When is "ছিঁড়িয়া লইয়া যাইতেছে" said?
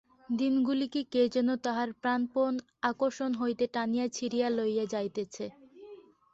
4.07-5.45